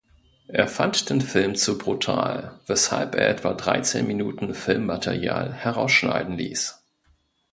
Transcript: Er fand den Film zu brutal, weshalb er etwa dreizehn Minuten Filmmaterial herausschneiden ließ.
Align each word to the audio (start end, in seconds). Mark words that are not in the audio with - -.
Er 0.47 0.67
fand 0.67 1.11
den 1.11 1.21
Film 1.21 1.53
zu 1.55 1.77
brutal, 1.77 2.59
weshalb 2.65 3.13
er 3.13 3.29
etwa 3.29 3.53
dreizehn 3.53 4.07
Minuten 4.07 4.55
Filmmaterial 4.55 5.53
herausschneiden 5.53 6.37
ließ. 6.39 6.83